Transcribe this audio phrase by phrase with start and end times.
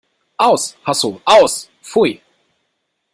[0.39, 0.75] Aus!
[0.87, 1.69] Hasso, aus!
[1.83, 2.19] Pfui!